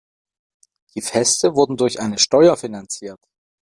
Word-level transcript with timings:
Die 0.95 1.01
Feste 1.01 1.53
wurden 1.53 1.77
durch 1.77 1.99
eine 1.99 2.17
Steuer 2.17 2.57
finanziert. 2.57 3.19